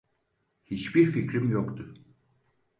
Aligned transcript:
Hiçbir 0.65 1.05
fikrim 1.11 1.51
yoktu. 1.51 1.93